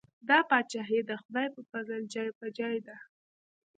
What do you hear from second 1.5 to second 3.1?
په پزل جای په جای ده.